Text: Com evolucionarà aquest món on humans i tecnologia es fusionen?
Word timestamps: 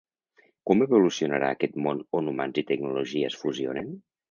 Com 0.69 0.81
evolucionarà 0.85 1.51
aquest 1.57 1.77
món 1.87 2.03
on 2.21 2.33
humans 2.33 2.63
i 2.65 2.65
tecnologia 2.73 3.31
es 3.35 3.39
fusionen? 3.45 3.97